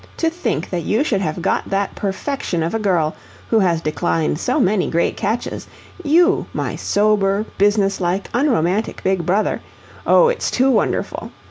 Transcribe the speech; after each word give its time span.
To 0.17 0.31
think 0.31 0.71
that 0.71 0.81
you 0.83 1.03
should 1.03 1.21
have 1.21 1.43
got 1.43 1.69
that 1.69 1.93
perfection 1.93 2.63
of 2.63 2.73
a 2.73 2.79
girl, 2.79 3.15
who 3.51 3.59
has 3.59 3.81
declined 3.81 4.39
so 4.39 4.59
many 4.59 4.89
great 4.89 5.15
catches 5.15 5.67
YOU, 6.03 6.47
my 6.53 6.75
sober, 6.75 7.45
business 7.59 8.01
like, 8.01 8.27
unromantic 8.33 9.03
big 9.03 9.27
brother 9.27 9.61
oh, 10.07 10.27
it's 10.29 10.49
too 10.49 10.71
wonderful! 10.71 11.29